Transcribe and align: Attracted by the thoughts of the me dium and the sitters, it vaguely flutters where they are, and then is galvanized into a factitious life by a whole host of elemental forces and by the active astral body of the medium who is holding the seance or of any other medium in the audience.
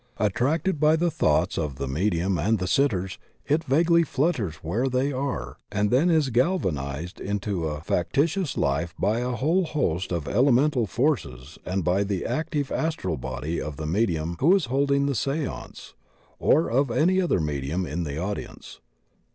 Attracted 0.17 0.79
by 0.79 0.95
the 0.95 1.11
thoughts 1.11 1.59
of 1.59 1.75
the 1.75 1.87
me 1.87 2.09
dium 2.09 2.43
and 2.43 2.57
the 2.57 2.65
sitters, 2.65 3.19
it 3.45 3.63
vaguely 3.65 4.01
flutters 4.01 4.55
where 4.63 4.89
they 4.89 5.11
are, 5.11 5.57
and 5.71 5.91
then 5.91 6.09
is 6.09 6.31
galvanized 6.31 7.19
into 7.21 7.67
a 7.67 7.81
factitious 7.81 8.57
life 8.57 8.95
by 8.97 9.19
a 9.19 9.33
whole 9.35 9.63
host 9.63 10.11
of 10.11 10.27
elemental 10.27 10.87
forces 10.87 11.59
and 11.67 11.83
by 11.83 12.03
the 12.03 12.25
active 12.25 12.71
astral 12.71 13.15
body 13.15 13.61
of 13.61 13.77
the 13.77 13.85
medium 13.85 14.37
who 14.39 14.55
is 14.55 14.65
holding 14.73 15.05
the 15.05 15.13
seance 15.13 15.93
or 16.39 16.67
of 16.67 16.89
any 16.89 17.21
other 17.21 17.39
medium 17.39 17.85
in 17.85 18.03
the 18.03 18.17
audience. 18.17 18.79